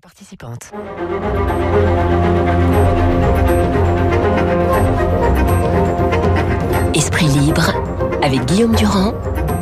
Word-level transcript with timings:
participante. 0.00 0.70
Esprit 6.94 7.26
libre 7.26 7.72
avec 8.22 8.44
Guillaume 8.46 8.74
Durand 8.74 9.12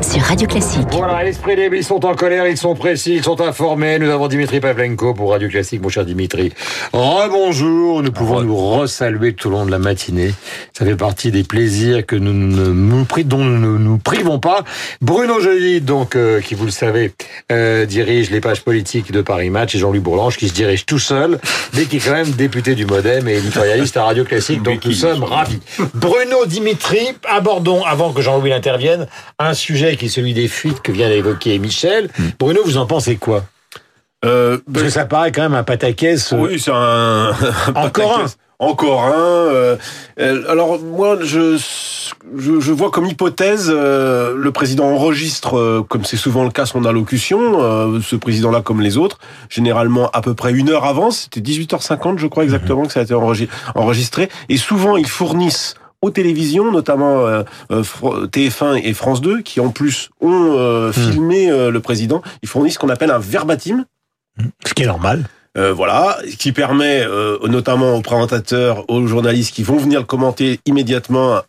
sur 0.02 0.22
Radio 0.22 0.46
Classique. 0.46 0.86
Voilà, 0.92 1.22
l'esprit 1.22 1.56
libre, 1.56 1.74
ils 1.74 1.84
sont 1.84 2.04
en 2.04 2.14
colère, 2.14 2.46
ils 2.46 2.56
sont 2.56 2.74
précis, 2.74 3.16
ils 3.16 3.24
sont 3.24 3.40
informés. 3.40 3.98
Nous 3.98 4.10
avons 4.10 4.28
Dimitri 4.28 4.60
Pavlenko 4.60 5.14
pour 5.14 5.30
Radio 5.30 5.48
Classique, 5.48 5.82
mon 5.82 5.88
cher 5.88 6.04
Dimitri. 6.04 6.52
Rebonjour, 6.92 8.02
nous 8.02 8.12
pouvons 8.12 8.42
nous 8.42 8.56
resaluer 8.56 9.34
tout 9.34 9.48
au 9.48 9.50
long 9.50 9.66
de 9.66 9.70
la 9.70 9.78
matinée. 9.78 10.32
Ça 10.72 10.84
fait 10.84 10.96
partie 10.96 11.30
des 11.30 11.44
plaisirs 11.44 12.06
que 12.06 12.16
nous 12.16 12.32
ne 12.32 12.72
nous 12.72 13.06
dont 13.24 13.44
nous 13.44 13.58
ne 13.58 13.78
nous 13.78 13.98
privons 13.98 14.38
pas. 14.38 14.64
Bruno 15.00 15.40
Joly, 15.40 15.80
donc, 15.80 16.16
euh, 16.16 16.40
qui 16.40 16.54
vous 16.54 16.64
le 16.64 16.70
savez, 16.70 17.12
euh, 17.52 17.84
dirige 17.84 18.30
les 18.30 18.40
pages 18.40 18.62
politiques 18.62 19.12
de 19.12 19.20
Paris 19.22 19.50
Match 19.50 19.74
et 19.74 19.78
Jean-Louis 19.78 20.00
Bourlange 20.00 20.36
qui 20.36 20.48
se 20.48 20.54
dirige 20.54 20.86
tout 20.86 20.98
seul, 20.98 21.38
mais 21.74 21.84
qui 21.84 21.96
est 21.96 22.00
quand 22.00 22.12
même 22.12 22.30
député 22.30 22.74
du 22.74 22.86
Modem 22.86 23.28
et 23.28 23.36
éditorialiste 23.36 23.96
à 23.96 24.04
Radio 24.04 24.24
Classique. 24.24 24.62
Donc 24.64 24.84
nous 24.84 24.92
sommes 24.92 25.24
ravis. 25.24 25.60
Bruno 25.94 26.46
Dimitri, 26.46 27.00
abordons, 27.28 27.84
avant 27.84 28.12
que 28.12 28.22
Jean-Louis 28.22 28.52
intervienne, 28.52 29.06
un 29.38 29.54
sujet 29.54 29.89
qui 29.96 30.06
est 30.06 30.08
celui 30.10 30.34
des 30.34 30.48
fuites 30.48 30.80
que 30.82 30.92
vient 30.92 31.08
d'évoquer 31.08 31.58
Michel. 31.58 32.08
Bruno, 32.38 32.60
vous 32.64 32.76
en 32.76 32.86
pensez 32.86 33.16
quoi? 33.16 33.44
Euh, 34.24 34.58
Parce 34.70 34.84
que 34.84 34.90
ça 34.90 35.06
paraît 35.06 35.32
quand 35.32 35.42
même 35.42 35.54
un 35.54 35.62
pataquès. 35.62 36.32
euh, 36.32 36.36
oui, 36.36 36.60
c'est 36.60 36.72
un 36.74 37.32
Encore 37.74 38.20
un. 38.24 38.26
Encore 38.62 39.04
un. 39.04 39.12
euh, 39.14 39.76
alors 40.18 40.78
moi, 40.78 41.16
je, 41.22 41.56
je 42.36 42.60
je 42.60 42.72
vois 42.72 42.90
comme 42.90 43.06
hypothèse 43.06 43.72
euh, 43.74 44.34
le 44.36 44.52
président 44.52 44.84
enregistre, 44.90 45.82
comme 45.88 46.04
c'est 46.04 46.18
souvent 46.18 46.44
le 46.44 46.50
cas, 46.50 46.66
son 46.66 46.84
allocution. 46.84 48.00
ce 48.02 48.16
président-là, 48.16 48.60
comme 48.60 48.82
les 48.82 48.98
autres, 48.98 49.18
généralement 49.48 50.10
à 50.10 50.20
peu 50.20 50.34
près 50.34 50.52
une 50.52 50.68
heure 50.68 50.84
avant. 50.84 51.10
C'était 51.10 51.40
18h50, 51.40 52.18
je 52.18 52.26
crois 52.26 52.44
exactement 52.44 52.84
que 52.84 52.92
ça 52.92 53.00
a 53.00 53.02
été 53.04 53.14
enregi- 53.14 53.48
enregistré. 53.74 54.28
Et 54.50 54.58
souvent, 54.58 54.98
ils 54.98 55.08
fournissent 55.08 55.74
aux 56.02 56.10
télévisions, 56.10 56.70
notamment 56.72 57.26
euh, 57.26 57.42
euh, 57.70 57.82
Fr- 57.82 58.26
TF1 58.28 58.80
et 58.82 58.94
France 58.94 59.20
2, 59.20 59.42
qui 59.42 59.60
en 59.60 59.68
plus 59.70 60.08
ont 60.20 60.54
euh, 60.56 60.92
filmé 60.92 61.50
euh, 61.50 61.70
le 61.70 61.80
président, 61.80 62.22
ils 62.42 62.48
fournissent 62.48 62.74
ce 62.74 62.78
qu'on 62.78 62.88
appelle 62.88 63.10
un 63.10 63.18
verbatim. 63.18 63.84
Ce 64.66 64.72
qui 64.74 64.82
est 64.84 64.86
normal. 64.86 65.28
Euh, 65.58 65.72
voilà, 65.72 66.16
qui 66.38 66.52
permet 66.52 67.02
euh, 67.04 67.36
notamment 67.48 67.96
aux 67.96 68.02
présentateurs, 68.02 68.88
aux 68.88 69.06
journalistes 69.08 69.52
qui 69.52 69.64
vont 69.64 69.76
venir 69.76 69.98
le 69.98 70.06
commenter 70.06 70.60
immédiatement, 70.64 71.40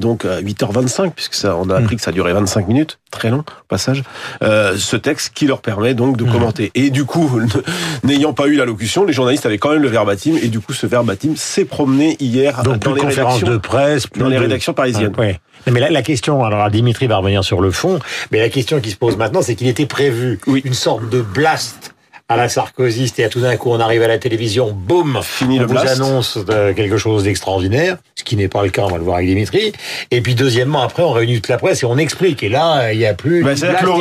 donc 0.00 0.24
à 0.24 0.40
8h25, 0.40 1.12
puisque 1.14 1.34
ça, 1.34 1.56
on 1.56 1.70
a 1.70 1.76
appris 1.76 1.96
que 1.96 2.02
ça 2.02 2.10
durait 2.12 2.32
25 2.32 2.66
minutes, 2.66 2.98
très 3.10 3.30
long 3.30 3.38
au 3.40 3.66
passage, 3.68 4.02
euh, 4.42 4.76
ce 4.76 4.96
texte 4.96 5.32
qui 5.34 5.46
leur 5.46 5.60
permet 5.60 5.94
donc 5.94 6.16
de 6.16 6.24
commenter. 6.24 6.70
Et 6.74 6.90
du 6.90 7.04
coup, 7.04 7.40
n'ayant 8.04 8.32
pas 8.32 8.46
eu 8.46 8.56
l'allocution, 8.56 9.04
les 9.04 9.12
journalistes 9.12 9.46
avaient 9.46 9.58
quand 9.58 9.70
même 9.70 9.82
le 9.82 9.88
verbatim, 9.88 10.36
et 10.42 10.48
du 10.48 10.60
coup, 10.60 10.72
ce 10.72 10.86
verbatim 10.86 11.36
s'est 11.36 11.64
promené 11.64 12.16
hier 12.20 12.62
Donc 12.62 12.78
dans 12.80 12.94
les 12.94 13.00
conférences 13.02 13.34
rédactions. 13.34 13.52
de 13.54 13.58
presse, 13.58 14.06
dans 14.16 14.28
les 14.28 14.36
de- 14.36 14.40
rédactions 14.42 14.72
parisiennes. 14.72 15.12
Non, 15.16 15.32
Mais 15.72 15.80
la, 15.80 15.90
la 15.90 16.02
question, 16.02 16.42
alors 16.44 16.68
Dimitri 16.70 17.06
va 17.06 17.18
revenir 17.18 17.44
sur 17.44 17.60
le 17.60 17.70
fond, 17.70 17.98
mais 18.32 18.38
la 18.40 18.48
question 18.48 18.80
qui 18.80 18.90
se 18.90 18.96
pose 18.96 19.16
maintenant, 19.16 19.42
c'est 19.42 19.54
qu'il 19.54 19.68
était 19.68 19.86
prévu 19.86 20.38
Oui. 20.46 20.62
une 20.64 20.74
sorte 20.74 21.08
de 21.10 21.20
blast 21.20 21.94
à 22.30 22.36
la 22.36 22.48
sarkozyste 22.48 23.18
et 23.18 23.24
à 23.24 23.28
tout 23.28 23.40
d'un 23.40 23.56
coup 23.56 23.70
on 23.70 23.80
arrive 23.80 24.02
à 24.02 24.08
la 24.08 24.16
télévision, 24.18 24.70
boum, 24.72 25.18
Fini 25.22 25.58
on 25.58 25.62
le 25.62 25.66
vous 25.66 25.72
blast. 25.74 25.96
annonce 26.00 26.38
euh, 26.48 26.72
quelque 26.72 26.96
chose 26.96 27.24
d'extraordinaire, 27.24 27.96
ce 28.14 28.22
qui 28.24 28.36
n'est 28.36 28.48
pas 28.48 28.62
le 28.62 28.70
cas, 28.70 28.82
on 28.84 28.88
va 28.88 28.98
le 28.98 29.02
voir 29.04 29.16
avec 29.16 29.28
Dimitri. 29.28 29.72
Et 30.12 30.20
puis 30.20 30.34
deuxièmement, 30.34 30.82
après 30.82 31.02
on 31.02 31.10
réunit 31.12 31.34
toute 31.34 31.48
la 31.48 31.58
presse 31.58 31.82
et 31.82 31.86
on 31.86 31.98
explique. 31.98 32.42
Et 32.42 32.48
là, 32.48 32.92
il 32.92 32.98
n'y 32.98 33.04
a 33.06 33.14
plus 33.14 33.42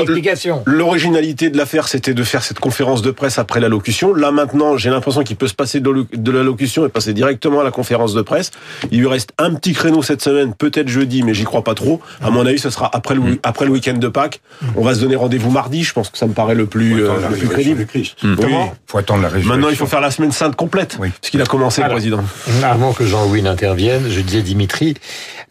d'explication. 0.05 0.61
L'originalité 0.65 1.49
de 1.49 1.57
l'affaire, 1.57 1.87
c'était 1.87 2.13
de 2.13 2.23
faire 2.23 2.43
cette 2.43 2.59
conférence 2.59 3.01
de 3.01 3.11
presse 3.11 3.39
après 3.39 3.59
l'allocution. 3.59 4.13
Là, 4.13 4.31
maintenant, 4.31 4.77
j'ai 4.77 4.89
l'impression 4.91 5.23
qu'il 5.23 5.35
peut 5.35 5.47
se 5.47 5.53
passer 5.55 5.79
de 5.79 5.89
l'allo- 5.89 6.05
de 6.13 6.31
l'allocution 6.31 6.85
et 6.85 6.89
passer 6.89 7.13
directement 7.13 7.61
à 7.61 7.63
la 7.63 7.71
conférence 7.71 8.13
de 8.13 8.21
presse. 8.21 8.51
Il 8.91 8.99
lui 8.99 9.07
reste 9.07 9.31
un 9.39 9.53
petit 9.55 9.73
créneau 9.73 10.03
cette 10.03 10.21
semaine, 10.21 10.53
peut-être 10.53 10.87
jeudi, 10.87 11.23
mais 11.23 11.33
j'y 11.33 11.45
crois 11.45 11.63
pas 11.63 11.73
trop. 11.73 11.99
À 12.21 12.29
mon 12.29 12.45
avis, 12.45 12.59
ce 12.59 12.69
sera 12.69 12.89
après 12.93 13.15
le, 13.15 13.21
wi- 13.21 13.39
après 13.43 13.65
le 13.65 13.71
week-end 13.71 13.93
de 13.97 14.07
Pâques. 14.07 14.41
On 14.75 14.83
va 14.83 14.93
se 14.93 14.99
donner 14.99 15.15
rendez-vous 15.15 15.49
mardi. 15.49 15.83
Je 15.83 15.93
pense 15.93 16.09
que 16.09 16.17
ça 16.17 16.27
me 16.27 16.33
paraît 16.33 16.55
le 16.55 16.67
plus, 16.67 17.03
euh, 17.03 17.09
le 17.31 17.35
plus 17.37 17.47
crédible. 17.47 17.87
Comment 18.21 18.73
faut 18.85 18.97
attendre 18.97 19.21
la 19.21 19.27
résurrection. 19.29 19.53
Maintenant, 19.53 19.69
il 19.69 19.75
faut 19.75 19.85
faire 19.85 20.01
la 20.01 20.11
semaine 20.11 20.31
sainte 20.31 20.55
complète, 20.55 20.97
Oui. 20.99 21.09
puisqu'il 21.21 21.41
a 21.41 21.45
commencé, 21.45 21.81
Alors. 21.81 21.95
le 21.97 22.01
président. 22.01 22.23
Avant 22.63 22.91
que 22.93 23.05
Jean-Louis 23.05 23.41
n'intervienne, 23.41 24.05
je 24.09 24.19
disais 24.21 24.41
Dimitri, 24.41 24.95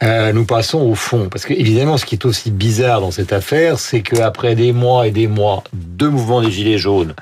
euh, 0.02 0.32
nous 0.32 0.44
passons 0.44 0.80
au 0.80 0.94
fond. 0.94 1.28
Parce 1.30 1.44
que 1.44 1.52
évidemment, 1.54 1.96
ce 1.98 2.04
qui 2.04 2.14
est 2.16 2.24
aussi 2.24 2.50
bizarre 2.50 3.00
dans 3.00 3.10
cette 3.10 3.32
affaire, 3.32 3.78
c'est 3.78 4.00
qu'après 4.02 4.54
des 4.54 4.72
mois 4.72 5.06
et 5.06 5.10
des 5.12 5.26
mois 5.28 5.62
de 5.72 6.08
mouvements 6.08 6.40
des 6.42 6.50
Gilets 6.50 6.78
jaunes, 6.78 7.14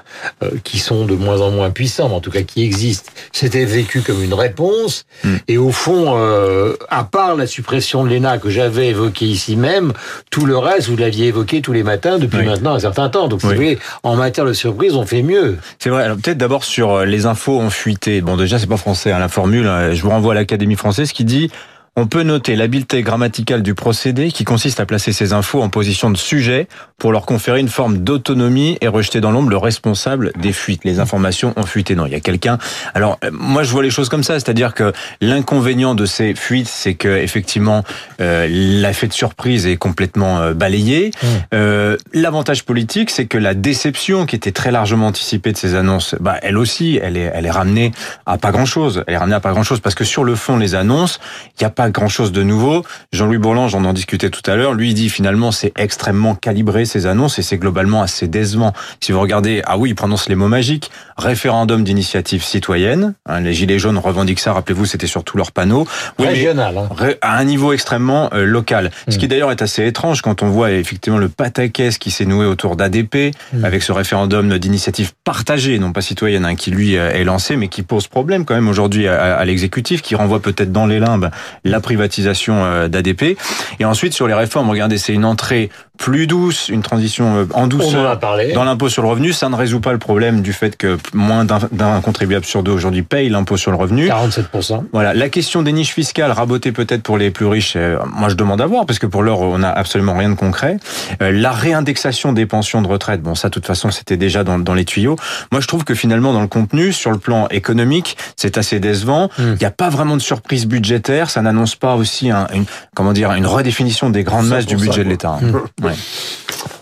euh, 0.42 0.50
qui 0.64 0.78
sont 0.78 1.04
de 1.04 1.14
moins 1.14 1.40
en 1.40 1.50
moins 1.50 1.70
puissants, 1.70 2.08
mais 2.08 2.14
en 2.16 2.20
tout 2.20 2.30
cas 2.30 2.42
qui 2.42 2.62
existent, 2.64 3.10
c'était 3.32 3.64
vécu 3.64 4.00
comme 4.02 4.22
une 4.22 4.34
réponse. 4.34 5.04
Et 5.48 5.58
au 5.58 5.70
fond, 5.70 6.14
euh, 6.16 6.74
à 6.90 7.04
part 7.04 7.36
la 7.36 7.46
suppression 7.46 8.04
de 8.04 8.10
l'ENA 8.10 8.38
que 8.38 8.50
j'avais 8.50 8.88
évoquée 8.88 9.26
ici 9.26 9.54
même, 9.56 9.92
tout 10.30 10.44
le 10.46 10.56
reste, 10.58 10.88
vous 10.88 10.96
l'aviez 10.96 11.26
évoqué 11.28 11.60
tous 11.62 11.72
les 11.72 11.82
matins 11.82 12.18
depuis 12.18 12.38
Oui. 12.38 12.46
maintenant 12.46 12.74
un 12.74 12.80
certain 12.80 13.08
temps. 13.10 13.28
Donc, 13.28 13.40
si 13.42 13.46
vous 13.46 13.54
voulez, 13.54 13.78
en 14.02 14.16
matière 14.16 14.44
de 14.46 14.52
surprise, 14.52 14.94
on 14.96 15.06
fait 15.06 15.22
mieux. 15.22 15.35
C'est 15.78 15.90
vrai. 15.90 16.04
Alors 16.04 16.16
peut-être 16.16 16.38
d'abord 16.38 16.64
sur 16.64 16.92
euh, 16.92 17.04
les 17.04 17.26
infos 17.26 17.58
ont 17.58 17.70
fuité. 17.70 18.20
Bon, 18.20 18.36
déjà 18.36 18.58
c'est 18.58 18.66
pas 18.66 18.76
français 18.76 19.12
hein, 19.12 19.18
la 19.18 19.28
formule. 19.28 19.66
hein. 19.66 19.92
Je 19.92 20.02
vous 20.02 20.10
renvoie 20.10 20.32
à 20.32 20.34
l'Académie 20.34 20.76
française 20.76 21.12
qui 21.12 21.24
dit 21.24 21.50
on 21.96 22.06
peut 22.06 22.22
noter 22.22 22.56
l'habileté 22.56 23.02
grammaticale 23.02 23.62
du 23.62 23.74
procédé 23.74 24.30
qui 24.30 24.44
consiste 24.44 24.80
à 24.80 24.86
placer 24.86 25.12
ces 25.12 25.32
infos 25.32 25.62
en 25.62 25.70
position 25.70 26.10
de 26.10 26.16
sujet 26.16 26.68
pour 26.98 27.10
leur 27.10 27.24
conférer 27.24 27.58
une 27.60 27.68
forme 27.68 27.98
d'autonomie 27.98 28.76
et 28.82 28.88
rejeter 28.88 29.20
dans 29.20 29.30
l'ombre 29.30 29.48
le 29.48 29.56
responsable 29.56 30.32
des 30.38 30.52
fuites. 30.52 30.84
Les 30.84 31.00
informations 31.00 31.54
ont 31.56 31.64
fuité. 31.64 31.94
Non, 31.94 32.06
il 32.06 32.12
y 32.12 32.14
a 32.14 32.20
quelqu'un. 32.20 32.58
Alors 32.94 33.18
euh, 33.24 33.30
moi 33.32 33.62
je 33.62 33.70
vois 33.72 33.82
les 33.82 33.90
choses 33.90 34.08
comme 34.08 34.22
ça, 34.22 34.34
c'est-à-dire 34.34 34.74
que 34.74 34.92
l'inconvénient 35.22 35.94
de 35.94 36.04
ces 36.04 36.34
fuites, 36.34 36.68
c'est 36.68 36.94
que 36.94 37.08
effectivement 37.08 37.82
euh, 38.20 38.46
l'effet 38.48 39.06
de 39.06 39.12
surprise 39.12 39.66
est 39.66 39.76
complètement 39.76 40.40
euh, 40.40 40.54
balayé. 40.54 41.10
Euh, 41.54 41.96
L'avantage 42.12 42.64
politique, 42.64 43.10
c'est 43.10 43.26
que 43.26 43.38
la 43.38 43.54
déception 43.54 44.26
qui 44.26 44.36
était 44.36 44.52
très 44.52 44.70
largement 44.70 45.06
anticipée 45.06 45.52
de 45.52 45.56
ces 45.56 45.74
annonces, 45.74 46.14
bah, 46.20 46.36
elle 46.42 46.58
aussi, 46.58 46.98
elle 47.02 47.16
est, 47.16 47.30
elle 47.32 47.46
est 47.46 47.50
ramenée 47.50 47.92
à 48.26 48.38
pas 48.38 48.52
grand-chose. 48.52 49.04
Elle 49.06 49.14
est 49.14 49.18
ramenée 49.18 49.36
à 49.36 49.40
pas 49.40 49.52
grand-chose 49.52 49.80
parce 49.80 49.94
que 49.94 50.04
sur 50.04 50.24
le 50.24 50.34
fond, 50.34 50.56
les 50.56 50.74
annonces, 50.74 51.20
il 51.58 51.62
n'y 51.62 51.66
a 51.66 51.70
pas 51.70 51.85
grand-chose 51.90 52.32
de 52.32 52.42
nouveau. 52.42 52.84
Jean-Louis 53.12 53.38
Bourlange, 53.38 53.74
on 53.74 53.84
en 53.84 53.92
discutait 53.92 54.30
tout 54.30 54.48
à 54.50 54.56
l'heure, 54.56 54.74
lui 54.74 54.90
il 54.90 54.94
dit 54.94 55.08
finalement 55.08 55.52
c'est 55.52 55.72
extrêmement 55.76 56.34
calibré 56.34 56.84
ces 56.84 57.06
annonces 57.06 57.38
et 57.38 57.42
c'est 57.42 57.58
globalement 57.58 58.02
assez 58.02 58.28
décevant. 58.28 58.72
Si 59.00 59.12
vous 59.12 59.20
regardez, 59.20 59.62
ah 59.66 59.78
oui, 59.78 59.90
il 59.90 59.94
prononce 59.94 60.28
les 60.28 60.34
mots 60.34 60.48
magiques, 60.48 60.90
référendum 61.16 61.84
d'initiative 61.84 62.44
citoyenne, 62.44 63.14
hein, 63.26 63.40
les 63.40 63.52
Gilets 63.52 63.78
jaunes 63.78 63.98
revendiquent 63.98 64.40
ça, 64.40 64.52
rappelez-vous, 64.52 64.86
c'était 64.86 65.06
sur 65.06 65.24
tous 65.24 65.36
leurs 65.36 65.52
panneaux. 65.52 65.86
Oui, 66.18 66.26
Régional, 66.26 66.76
hein. 66.78 66.88
À 67.22 67.38
un 67.38 67.44
niveau 67.44 67.72
extrêmement 67.72 68.30
euh, 68.32 68.44
local. 68.44 68.90
Ce 69.08 69.18
qui 69.18 69.28
d'ailleurs 69.28 69.50
est 69.50 69.62
assez 69.62 69.86
étrange 69.86 70.22
quand 70.22 70.42
on 70.42 70.48
voit 70.48 70.72
effectivement 70.72 71.18
le 71.18 71.28
pataquès 71.28 71.98
qui 71.98 72.10
s'est 72.10 72.26
noué 72.26 72.46
autour 72.46 72.76
d'ADP 72.76 73.34
avec 73.62 73.82
ce 73.82 73.92
référendum 73.92 74.58
d'initiative 74.58 75.12
partagée, 75.24 75.78
non 75.78 75.92
pas 75.92 76.00
citoyenne, 76.00 76.44
hein, 76.44 76.54
qui 76.54 76.70
lui 76.70 76.96
euh, 76.96 77.10
est 77.12 77.24
lancé, 77.24 77.56
mais 77.56 77.68
qui 77.68 77.82
pose 77.82 78.06
problème 78.08 78.44
quand 78.44 78.54
même 78.54 78.68
aujourd'hui 78.68 79.08
à, 79.08 79.36
à 79.36 79.44
l'exécutif, 79.44 80.02
qui 80.02 80.14
renvoie 80.14 80.40
peut-être 80.40 80.72
dans 80.72 80.86
les 80.86 80.98
limbes 80.98 81.30
la 81.64 81.75
privatisation 81.80 82.64
euh, 82.64 82.88
d'ADP. 82.88 83.36
Et 83.80 83.84
ensuite 83.84 84.12
sur 84.12 84.26
les 84.26 84.34
réformes, 84.34 84.70
regardez, 84.70 84.98
c'est 84.98 85.12
une 85.12 85.24
entrée 85.24 85.70
plus 85.96 86.26
douce, 86.26 86.68
une 86.68 86.82
transition 86.82 87.36
euh, 87.36 87.44
en 87.54 87.62
On 87.62 87.64
en 87.64 87.66
douceur 87.66 88.10
a 88.10 88.16
parlé. 88.16 88.52
dans 88.52 88.64
l'impôt 88.64 88.88
sur 88.88 89.02
le 89.02 89.08
revenu. 89.08 89.32
Ça 89.32 89.48
ne 89.48 89.56
résout 89.56 89.80
pas 89.80 89.92
le 89.92 89.98
problème 89.98 90.42
du 90.42 90.52
fait 90.52 90.76
que 90.76 90.98
moins 91.14 91.44
d'un 91.44 92.00
contribuable 92.00 92.44
sur 92.44 92.62
deux 92.62 92.72
aujourd'hui 92.72 93.02
paye 93.02 93.28
l'impôt 93.28 93.56
sur 93.56 93.70
le 93.70 93.76
revenu. 93.76 94.08
47%. 94.08 94.84
Voilà, 94.92 95.14
la 95.14 95.28
question 95.28 95.62
des 95.62 95.72
niches 95.72 95.92
fiscales 95.92 96.30
rabotées 96.32 96.72
peut-être 96.72 97.02
pour 97.02 97.18
les 97.18 97.30
plus 97.30 97.46
riches, 97.46 97.74
euh, 97.76 97.98
moi 98.12 98.28
je 98.28 98.34
demande 98.34 98.60
à 98.60 98.66
voir 98.66 98.86
parce 98.86 98.98
que 98.98 99.06
pour 99.06 99.22
l'heure 99.22 99.40
on 99.40 99.58
n'a 99.58 99.70
absolument 99.70 100.14
rien 100.14 100.30
de 100.30 100.34
concret. 100.34 100.76
La 101.20 101.52
réindexation 101.52 102.32
des 102.32 102.46
pensions 102.46 102.82
de 102.82 102.88
retraite, 102.88 103.22
bon 103.22 103.34
ça 103.34 103.48
de 103.48 103.54
toute 103.54 103.66
façon 103.66 103.90
c'était 103.90 104.16
déjà 104.16 104.44
dans, 104.44 104.58
dans 104.58 104.74
les 104.74 104.84
tuyaux. 104.84 105.16
Moi 105.50 105.60
je 105.60 105.66
trouve 105.66 105.84
que 105.84 105.94
finalement 105.94 106.32
dans 106.32 106.42
le 106.42 106.48
contenu, 106.48 106.92
sur 106.92 107.10
le 107.10 107.18
plan 107.18 107.48
économique, 107.48 108.16
c'est 108.36 108.58
assez 108.58 108.80
décevant. 108.80 109.30
Il 109.38 109.56
n'y 109.58 109.66
a 109.66 109.70
pas 109.70 109.88
vraiment 109.88 110.16
de 110.16 110.22
surprise 110.22 110.66
budgétaire, 110.66 111.30
ça 111.30 111.42
n'annonce 111.42 111.65
pas 111.74 111.96
aussi 111.96 112.30
un, 112.30 112.46
une 112.54 112.64
comment 112.94 113.12
dire 113.12 113.32
une 113.32 113.46
redéfinition 113.46 114.10
des 114.10 114.22
grandes 114.22 114.46
masses 114.46 114.66
du 114.66 114.76
budget 114.76 115.04
de 115.04 115.08
l'État. 115.08 115.38
hein. 115.42 115.62
Ouais. 115.82 115.92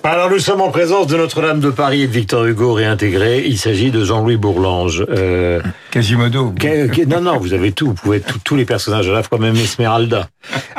Alors 0.03 0.29
nous 0.29 0.39
sommes 0.39 0.61
en 0.61 0.69
présence 0.71 1.07
de 1.07 1.17
Notre-Dame 1.17 1.61
de 1.61 1.71
Paris 1.71 2.03
et 2.03 2.07
de 2.07 2.13
Victor 2.13 2.45
Hugo 2.45 2.75
réintégré. 2.75 3.43
Il 3.47 3.57
s'agit 3.59 3.91
de 3.91 4.05
Jean-Louis 4.05 4.37
Bourlange. 4.37 5.07
Euh, 5.09 5.63
Quasimodo. 5.91 6.53
que- 6.59 6.89
que- 6.89 7.07
non, 7.07 7.23
non, 7.23 7.39
vous 7.39 7.55
avez 7.55 7.73
tout. 7.73 7.87
Vous 7.89 7.95
pouvez 7.95 8.17
être 8.19 8.27
tous- 8.27 8.39
tous 8.45 8.57
les 8.57 8.67
personnages 8.67 9.09
à 9.09 9.13
la 9.13 9.23
fois, 9.23 9.39
même 9.39 9.57
Esmeralda. 9.57 10.29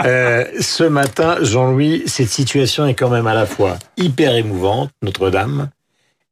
Euh, 0.06 0.44
ce 0.60 0.84
matin, 0.84 1.38
Jean-Louis, 1.42 2.04
cette 2.06 2.30
situation 2.30 2.86
est 2.86 2.94
quand 2.94 3.10
même 3.10 3.26
à 3.26 3.34
la 3.34 3.48
fois 3.48 3.78
hyper 3.98 4.36
émouvante, 4.36 4.92
Notre-Dame, 5.02 5.70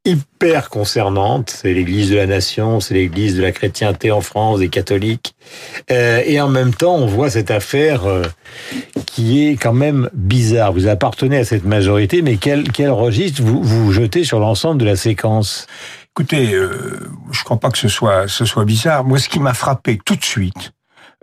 hyper 0.05 0.69
concernante. 0.69 1.49
C'est 1.49 1.73
l'église 1.73 2.09
de 2.09 2.17
la 2.17 2.27
nation, 2.27 2.79
c'est 2.79 2.93
l'église 2.93 3.37
de 3.37 3.41
la 3.41 3.51
chrétienté 3.51 4.11
en 4.11 4.21
France, 4.21 4.59
des 4.59 4.69
catholiques. 4.69 5.35
Euh, 5.91 6.21
et 6.25 6.41
en 6.41 6.49
même 6.49 6.73
temps, 6.73 6.95
on 6.95 7.05
voit 7.05 7.29
cette 7.29 7.51
affaire 7.51 8.05
euh, 8.05 8.23
qui 9.05 9.47
est 9.47 9.55
quand 9.55 9.73
même 9.73 10.09
bizarre. 10.13 10.73
Vous 10.73 10.87
appartenez 10.87 11.37
à 11.37 11.45
cette 11.45 11.65
majorité, 11.65 12.21
mais 12.21 12.37
quel, 12.37 12.71
quel 12.71 12.91
registre 12.91 13.41
vous, 13.41 13.63
vous 13.63 13.91
jetez 13.91 14.23
sur 14.23 14.39
l'ensemble 14.39 14.79
de 14.79 14.85
la 14.85 14.95
séquence? 14.95 15.67
Écoutez, 16.15 16.53
euh, 16.53 17.09
je 17.31 17.43
crois 17.43 17.59
pas 17.59 17.71
que 17.71 17.77
ce 17.77 17.87
soit 17.87 18.27
ce 18.27 18.45
soit 18.45 18.65
bizarre. 18.65 19.03
Moi, 19.03 19.17
ce 19.17 19.29
qui 19.29 19.39
m'a 19.39 19.53
frappé 19.53 19.99
tout 20.03 20.15
de 20.15 20.23
suite, 20.23 20.73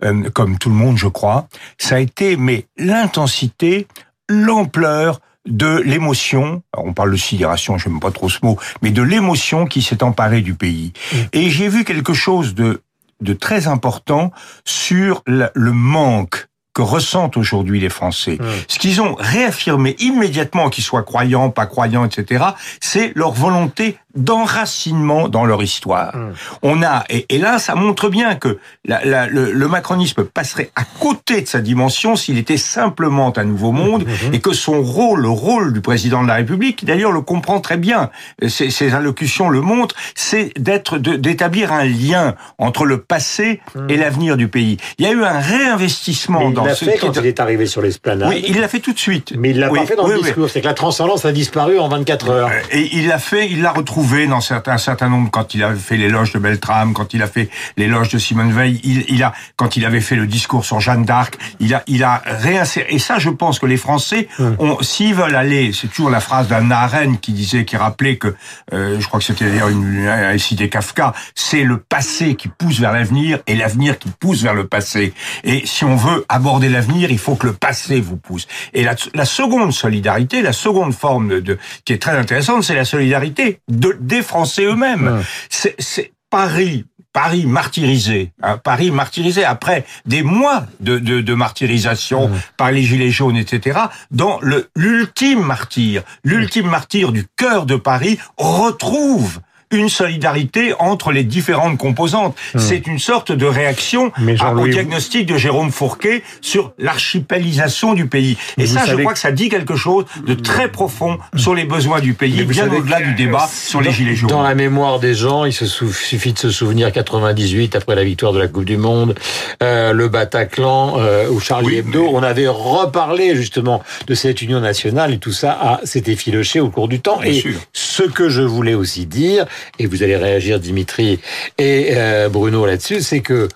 euh, 0.03 0.29
comme 0.31 0.57
tout 0.57 0.69
le 0.69 0.75
monde, 0.75 0.97
je 0.97 1.07
crois, 1.07 1.47
ça 1.77 1.95
a 1.95 1.99
été 1.99 2.35
mais 2.35 2.65
l'intensité, 2.77 3.87
l'ampleur 4.27 5.21
de 5.47 5.81
l'émotion, 5.85 6.63
on 6.77 6.93
parle 6.93 7.11
de 7.11 7.17
sidération, 7.17 7.77
je 7.77 7.89
n'aime 7.89 7.99
pas 7.99 8.11
trop 8.11 8.29
ce 8.29 8.39
mot, 8.43 8.57
mais 8.81 8.91
de 8.91 9.01
l'émotion 9.01 9.65
qui 9.65 9.81
s'est 9.81 10.03
emparée 10.03 10.41
du 10.41 10.53
pays. 10.53 10.93
Mmh. 10.93 11.17
Et 11.33 11.49
j'ai 11.49 11.67
vu 11.67 11.83
quelque 11.83 12.13
chose 12.13 12.53
de, 12.53 12.83
de 13.21 13.33
très 13.33 13.67
important 13.67 14.31
sur 14.65 15.23
le 15.25 15.71
manque 15.71 16.47
que 16.73 16.81
ressentent 16.81 17.37
aujourd'hui 17.37 17.79
les 17.79 17.89
Français. 17.89 18.37
Mmh. 18.39 18.45
Ce 18.67 18.79
qu'ils 18.79 19.01
ont 19.01 19.15
réaffirmé 19.19 19.95
immédiatement, 19.99 20.69
qu'ils 20.69 20.83
soient 20.83 21.03
croyants, 21.03 21.49
pas 21.49 21.65
croyants, 21.65 22.05
etc., 22.05 22.45
c'est 22.79 23.11
leur 23.15 23.31
volonté 23.31 23.97
d'enracinement 24.15 25.29
dans 25.29 25.45
leur 25.45 25.63
histoire. 25.63 26.15
Mmh. 26.15 26.33
On 26.63 26.83
a 26.83 27.03
et, 27.09 27.25
et, 27.29 27.37
là, 27.37 27.59
ça 27.59 27.75
montre 27.75 28.09
bien 28.09 28.35
que 28.35 28.59
la, 28.85 29.03
la, 29.05 29.27
le, 29.27 29.51
le, 29.51 29.67
macronisme 29.67 30.25
passerait 30.25 30.69
à 30.75 30.83
côté 30.83 31.41
de 31.41 31.47
sa 31.47 31.61
dimension 31.61 32.15
s'il 32.15 32.37
était 32.37 32.57
simplement 32.57 33.33
un 33.37 33.43
nouveau 33.43 33.71
monde 33.71 34.05
mmh. 34.05 34.33
et 34.33 34.39
que 34.39 34.53
son 34.53 34.81
rôle, 34.81 35.21
le 35.21 35.29
rôle 35.29 35.73
du 35.73 35.81
président 35.81 36.23
de 36.23 36.27
la 36.27 36.35
République, 36.35 36.77
qui 36.77 36.85
d'ailleurs 36.85 37.11
le 37.11 37.21
comprend 37.21 37.59
très 37.61 37.77
bien, 37.77 38.09
ses, 38.47 38.69
ses 38.69 38.93
allocutions 38.93 39.49
le 39.49 39.61
montrent, 39.61 39.95
c'est 40.15 40.51
d'être 40.57 40.97
d'établir 40.97 41.71
un 41.71 41.85
lien 41.85 42.35
entre 42.57 42.85
le 42.85 43.01
passé 43.01 43.61
et 43.89 43.97
l'avenir 43.97 44.37
du 44.37 44.47
pays. 44.47 44.77
Il 44.97 45.05
y 45.05 45.07
a 45.07 45.11
eu 45.11 45.23
un 45.23 45.39
réinvestissement 45.39 46.49
dans 46.51 46.60
l'a 46.63 46.75
fait 46.75 46.97
quand 46.97 47.15
il 47.15 47.25
est 47.25 47.39
arrivé 47.39 47.65
sur 47.65 47.81
l'esplanade. 47.81 48.29
Oui, 48.29 48.43
il 48.47 48.59
l'a 48.59 48.67
fait 48.67 48.79
tout 48.79 48.93
de 48.93 48.99
suite. 48.99 49.33
Mais 49.37 49.51
il 49.51 49.59
l'a 49.59 49.71
oui, 49.71 49.79
pas 49.79 49.85
fait 49.85 49.95
dans 49.95 50.07
oui, 50.07 50.15
le 50.15 50.21
discours. 50.21 50.49
C'est 50.49 50.61
que 50.61 50.67
la 50.67 50.73
transcendance 50.73 51.25
a 51.25 51.31
disparu 51.31 51.79
en 51.79 51.87
24 51.87 52.29
heures. 52.29 52.51
Et 52.71 52.89
il 52.93 53.07
l'a 53.07 53.19
fait, 53.19 53.49
il 53.49 53.61
l'a 53.61 53.71
retrouvé 53.71 54.27
dans 54.27 54.39
un 54.51 54.77
certain 54.77 55.09
nombre 55.09 55.29
quand 55.31 55.53
il 55.53 55.63
a 55.63 55.73
fait 55.75 55.97
l'éloge 55.97 56.33
de 56.33 56.39
Beltrame, 56.39 56.93
quand 56.93 57.13
il 57.13 57.21
a 57.21 57.27
fait 57.27 57.49
l'éloge 57.77 58.09
de 58.09 58.17
Simone 58.17 58.51
Veil, 58.51 58.79
il, 58.83 59.05
il, 59.09 59.23
a, 59.23 59.33
quand 59.55 59.77
il 59.77 59.85
avait 59.85 60.01
fait 60.01 60.15
le 60.15 60.27
discours 60.27 60.65
sur 60.65 60.79
Jeanne 60.79 61.05
d'Arc, 61.05 61.37
il 61.59 61.73
a, 61.73 61.83
il 61.87 62.03
a 62.03 62.21
réinséré. 62.25 62.87
Et 62.89 62.99
ça, 62.99 63.19
je 63.19 63.29
pense 63.29 63.59
que 63.59 63.65
les 63.65 63.77
Français, 63.77 64.27
ont, 64.59 64.77
s'ils 64.81 65.15
veulent 65.15 65.35
aller, 65.35 65.71
c'est 65.73 65.87
toujours 65.87 66.09
la 66.09 66.19
phrase 66.19 66.47
d'un 66.47 66.71
Arène 66.71 67.17
qui 67.17 67.31
disait, 67.31 67.65
qui 67.65 67.77
rappelait 67.77 68.17
que, 68.17 68.35
euh, 68.73 68.99
je 68.99 69.07
crois 69.07 69.19
que 69.19 69.25
c'était 69.25 69.45
d'ailleurs 69.45 69.69
une, 69.69 70.07
une 70.07 70.37
cité 70.39 70.69
Kafka, 70.69 71.13
c'est 71.35 71.63
le 71.63 71.77
passé 71.77 72.35
qui 72.35 72.47
pousse 72.47 72.79
vers 72.79 72.93
l'avenir 72.93 73.39
et 73.47 73.55
l'avenir 73.55 73.97
qui 73.97 74.09
pousse 74.09 74.41
vers 74.41 74.53
le 74.53 74.67
passé. 74.67 75.13
Et 75.43 75.65
si 75.65 75.85
on 75.85 75.95
veut 75.95 76.25
aborder 76.29 76.50
l'avenir, 76.59 77.11
il 77.11 77.19
faut 77.19 77.35
que 77.35 77.47
le 77.47 77.53
passé 77.53 77.99
vous 78.01 78.17
pousse. 78.17 78.47
Et 78.73 78.83
la, 78.83 78.95
la 79.13 79.25
seconde 79.25 79.71
solidarité, 79.71 80.41
la 80.41 80.53
seconde 80.53 80.93
forme 80.93 81.41
de, 81.41 81.57
qui 81.85 81.93
est 81.93 82.01
très 82.01 82.17
intéressante, 82.17 82.63
c'est 82.63 82.75
la 82.75 82.85
solidarité 82.85 83.59
de, 83.67 83.97
des 83.99 84.21
Français 84.21 84.63
eux-mêmes. 84.63 85.23
Ouais. 85.49 85.75
C'est 85.79 86.11
Paris, 86.29 86.85
Paris 87.13 87.45
martyrisé, 87.45 88.31
hein, 88.41 88.57
Paris 88.57 88.89
martyrisé 88.89 89.43
après 89.43 89.85
des 90.05 90.23
mois 90.23 90.65
de, 90.79 90.97
de, 90.97 91.19
de 91.19 91.33
martyrisation 91.33 92.29
mmh. 92.29 92.41
par 92.55 92.71
les 92.71 92.83
gilets 92.83 93.11
jaunes, 93.11 93.35
etc. 93.35 93.79
Dans 94.11 94.39
le 94.41 94.69
l'ultime 94.75 95.41
martyr, 95.41 96.03
l'ultime 96.23 96.67
martyr 96.67 97.11
du 97.11 97.25
cœur 97.35 97.65
de 97.65 97.75
Paris 97.75 98.17
retrouve 98.37 99.39
une 99.71 99.89
solidarité 99.89 100.73
entre 100.79 101.11
les 101.11 101.23
différentes 101.23 101.77
composantes. 101.77 102.35
Mmh. 102.53 102.59
C'est 102.59 102.87
une 102.87 102.99
sorte 102.99 103.31
de 103.31 103.45
réaction 103.45 104.11
au 104.57 104.67
diagnostic 104.67 105.25
de 105.25 105.37
Jérôme 105.37 105.71
Fourquet 105.71 106.23
sur 106.41 106.73
l'archipélisation 106.77 107.93
du 107.93 108.07
pays. 108.07 108.37
Et 108.57 108.65
ça, 108.65 108.85
je 108.85 108.95
crois 108.95 109.13
que 109.13 109.19
ça 109.19 109.31
dit 109.31 109.49
quelque 109.49 109.75
chose 109.75 110.05
de 110.25 110.33
très 110.33 110.69
profond 110.69 111.17
sur 111.35 111.55
les 111.55 111.65
besoins 111.65 111.99
du 111.99 112.13
pays, 112.13 112.43
bien 112.43 112.71
au-delà 112.71 113.01
du 113.01 113.13
débat 113.13 113.47
sur 113.51 113.81
les 113.81 113.91
gilets 113.91 114.15
jaunes. 114.15 114.29
Dans 114.29 114.43
la 114.43 114.55
mémoire 114.55 114.99
des 114.99 115.13
gens, 115.13 115.45
il 115.45 115.53
se 115.53 115.65
suffit 115.65 116.33
de 116.33 116.39
se 116.39 116.49
souvenir 116.49 116.91
98 116.91 117.75
après 117.75 117.95
la 117.95 118.03
victoire 118.03 118.33
de 118.33 118.39
la 118.39 118.47
Coupe 118.47 118.65
du 118.65 118.77
Monde, 118.77 119.15
euh, 119.63 119.93
le 119.93 120.07
Bataclan 120.07 120.95
euh, 120.97 121.29
ou 121.29 121.39
Charlie 121.39 121.67
oui, 121.67 121.77
Hebdo, 121.77 122.03
mais... 122.03 122.09
on 122.13 122.23
avait 122.23 122.47
reparlé 122.47 123.35
justement 123.35 123.83
de 124.07 124.15
cette 124.15 124.41
union 124.41 124.59
nationale 124.59 125.13
et 125.13 125.17
tout 125.17 125.31
ça 125.31 125.79
s'est 125.83 126.03
effiloché 126.07 126.59
au 126.59 126.69
cours 126.69 126.87
du 126.87 126.99
temps. 126.99 127.19
Bien 127.19 127.31
et 127.31 127.39
sûr. 127.39 127.59
ce 127.73 128.03
que 128.03 128.29
je 128.29 128.41
voulais 128.41 128.73
aussi 128.73 129.05
dire, 129.05 129.45
et 129.79 129.85
vous 129.85 130.03
allez 130.03 130.15
réagir 130.15 130.59
Dimitri 130.59 131.19
et 131.57 131.91
euh, 131.95 132.29
Bruno 132.29 132.65
là-dessus, 132.65 133.01
c'est 133.01 133.21
que 133.21 133.47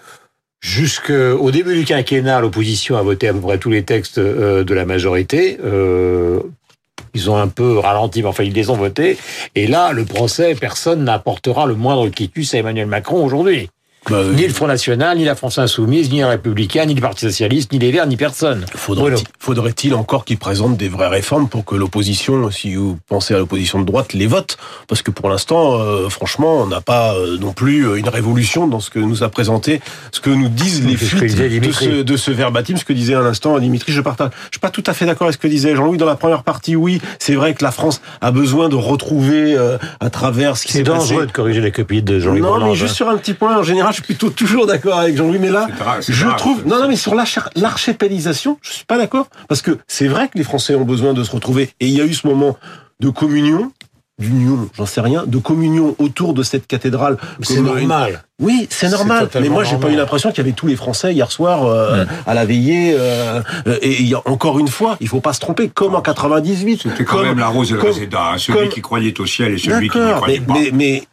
jusqu'au 0.62 1.52
début 1.52 1.76
du 1.76 1.86
quinquennat, 1.86 2.42
l'opposition 2.42 2.98
a 2.98 3.02
voté 3.02 3.28
à 3.28 3.34
peu 3.34 3.40
près 3.40 3.58
tous 3.58 3.70
les 3.70 3.84
textes 3.84 4.18
euh, 4.18 4.64
de 4.64 4.74
la 4.74 4.86
majorité. 4.86 5.58
Euh, 5.64 6.40
ils 7.14 7.30
ont 7.30 7.38
un 7.38 7.48
peu 7.48 7.78
ralenti, 7.78 8.22
mais 8.22 8.28
enfin 8.28 8.44
ils 8.44 8.54
les 8.54 8.70
ont 8.70 8.76
votés. 8.76 9.18
Et 9.56 9.68
là, 9.68 9.94
le 9.94 10.06
procès, 10.06 10.54
personne 10.56 11.04
n'apportera 11.06 11.66
le 11.66 11.76
moindre 11.76 12.10
quitus 12.10 12.54
à 12.54 12.58
Emmanuel 12.58 12.88
Macron 12.88 13.24
aujourd'hui. 13.24 13.70
Bah, 14.10 14.24
ni 14.34 14.46
le 14.46 14.54
Front 14.54 14.68
National, 14.68 15.18
ni 15.18 15.26
la 15.26 15.36
France 15.36 15.58
Insoumise, 15.58 16.12
ni 16.12 16.18
les 16.18 16.26
Républicains, 16.26 16.86
ni 16.86 16.94
le 16.94 17.02
Parti 17.02 17.22
Socialiste, 17.22 17.72
ni 17.72 17.80
les 17.80 17.92
Verts, 17.92 18.08
ni 18.08 18.18
personne. 18.18 18.66
Faudrait-il 18.76 19.26
faudrait 19.40 19.74
encore 19.94 20.26
qu'ils 20.26 20.38
présentent 20.38 20.78
des 20.78 20.90
vraies 20.90 21.08
réformes 21.08 21.48
pour 21.48 21.66
que 21.66 21.76
l'opposition, 21.76 22.50
si 22.52 22.76
vous 22.76 22.98
pensez 23.08 23.34
à 23.34 23.38
l'opposition 23.38 23.80
de 23.80 23.86
droite, 23.86 24.14
les 24.14 24.28
vote? 24.28 24.58
Parce 24.88 25.02
que 25.02 25.12
pour 25.12 25.30
l'instant, 25.30 25.80
euh, 25.80 26.10
franchement, 26.10 26.58
on 26.62 26.68
n'a 26.68 26.82
pas 26.82 27.16
euh, 27.16 27.38
non 27.38 27.54
plus 27.54 27.98
une 27.98 28.10
révolution 28.10 28.68
dans 28.68 28.80
ce 28.80 28.90
que 28.90 29.00
nous 29.00 29.24
a 29.24 29.30
présenté, 29.30 29.82
ce 30.12 30.20
que 30.20 30.30
nous 30.30 30.50
disent 30.50 30.86
les 30.86 30.98
fuites 30.98 31.36
de 31.36 31.72
ce, 31.72 32.02
de 32.04 32.18
ce 32.18 32.32
verbatim, 32.32 32.78
ce 32.78 32.86
que 32.86 32.94
disait 32.94 33.16
à 33.16 33.22
l'instant 33.22 33.58
Dimitri. 33.60 33.92
Je 33.92 34.02
partage. 34.02 34.30
Je 34.46 34.52
suis 34.52 34.60
pas 34.60 34.70
tout 34.70 34.84
à 34.86 34.94
fait 34.94 35.06
d'accord 35.06 35.28
avec 35.28 35.36
ce 35.36 35.40
que 35.40 35.48
disait 35.48 35.76
Jean-Louis 35.76 35.98
dans 35.98 36.06
la 36.06 36.16
première 36.16 36.44
partie. 36.44 36.76
Oui, 36.76 37.02
c'est 37.20 37.36
vrai 37.36 37.54
que 37.54 37.64
la 37.64 37.72
France 37.72 38.02
a 38.22 38.32
besoin 38.32 38.70
de 38.70 38.76
retrouver 38.76 39.56
euh, 39.56 39.78
à 40.00 40.10
travers 40.10 40.58
ce 40.58 40.66
qui 40.66 40.74
s'est 40.74 40.84
passé. 40.84 41.00
C'est 41.00 41.14
dangereux 41.14 41.26
de 41.26 41.32
corriger 41.32 41.62
les 41.62 41.72
copies 41.72 42.02
de 42.02 42.20
Jean-Louis 42.20 42.42
Non, 42.42 42.64
mais 42.64 42.76
juste 42.76 42.92
hein. 42.92 42.96
sur 42.96 43.10
un 43.10 43.18
petit 43.18 43.34
point, 43.34 43.58
en 43.58 43.64
général, 43.64 43.95
suis 43.96 44.04
plutôt 44.04 44.30
toujours 44.30 44.68
d'accord 44.68 45.00
avec 45.00 45.16
Jean-Louis, 45.18 45.40
mais 45.40 45.50
là, 45.50 45.68
grave, 45.78 46.04
je 46.08 46.26
grave, 46.26 46.38
trouve, 46.38 46.66
non, 46.66 46.80
non, 46.80 46.88
mais 46.88 46.96
sur 46.96 47.16
l'archipélisation, 47.16 48.58
je 48.62 48.72
suis 48.72 48.86
pas 48.86 48.98
d'accord, 48.98 49.28
parce 49.48 49.62
que 49.62 49.78
c'est 49.88 50.08
vrai 50.08 50.28
que 50.28 50.38
les 50.38 50.44
Français 50.44 50.76
ont 50.76 50.86
besoin 50.86 51.14
de 51.14 51.24
se 51.24 51.32
retrouver, 51.32 51.70
et 51.80 51.88
il 51.88 51.94
y 51.94 52.02
a 52.02 52.06
eu 52.06 52.14
ce 52.14 52.28
moment 52.28 52.58
de 53.00 53.10
communion, 53.10 53.72
d'union, 54.18 54.70
j'en 54.78 54.86
sais 54.86 55.02
rien, 55.02 55.24
de 55.28 55.38
communion 55.38 55.96
autour 56.00 56.34
de 56.34 56.42
cette 56.42 56.68
cathédrale. 56.68 57.18
C'est 57.42 57.62
normal. 57.62 58.24
Oui, 58.40 58.68
c'est 58.70 58.90
normal. 58.90 59.30
Mais 59.42 59.50
moi, 59.50 59.64
j'ai 59.64 59.78
pas 59.78 59.90
eu 59.90 59.96
l'impression 59.96 60.30
qu'il 60.30 60.38
y 60.40 60.42
avait 60.42 60.54
tous 60.54 60.68
les 60.68 60.76
Français 60.76 61.14
hier 61.14 61.32
soir 61.32 61.66
euh, 61.66 62.04
mmh. 62.04 62.08
à 62.26 62.34
la 62.34 62.46
veillée. 62.46 62.96
Euh, 62.98 63.42
et 63.82 64.02
il 64.02 64.08
y 64.08 64.16
a 64.16 64.22
encore 64.26 64.60
une 64.60 64.68
fois, 64.68 64.98
il 65.02 65.08
faut 65.08 65.20
pas 65.20 65.34
se 65.34 65.40
tromper, 65.40 65.70
comme 65.70 65.96
en 65.96 66.02
98. 66.02 66.84
C'était 66.84 67.04
quand 67.04 67.18
comme, 67.18 67.28
même 67.28 67.40
la 67.40 67.48
rose 67.48 67.72
et 67.72 67.76
le 67.76 67.82
résident. 67.82 68.20
Hein, 68.20 68.38
celui 68.38 68.60
comme... 68.60 68.70
qui 68.70 68.82
croyait 68.82 69.20
au 69.20 69.26
ciel 69.26 69.54
et 69.54 69.58
celui 69.58 69.90
qui 69.90 69.98
ne 69.98 70.14
croyait 70.14 70.40
mais, 70.40 70.46
pas. 70.46 70.54
Mais, 70.54 70.70
mais 70.74 71.04